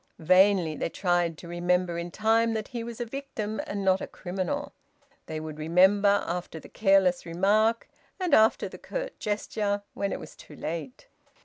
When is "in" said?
1.99-2.09